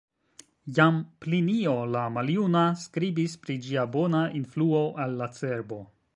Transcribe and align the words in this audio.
Jam 0.77 0.95
Plinio 1.25 1.75
la 1.97 2.05
Maljuna 2.15 2.65
skribis 2.85 3.37
pri 3.45 3.59
ĝia 3.67 3.85
bona 3.99 4.27
influo 4.43 4.83
al 5.07 5.17
la 5.23 5.31
cerbo. 5.41 5.81